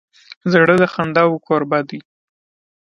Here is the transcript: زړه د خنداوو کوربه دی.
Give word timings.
زړه 0.51 0.75
د 0.81 0.83
خنداوو 0.93 1.43
کوربه 1.47 1.79
دی. 1.89 1.99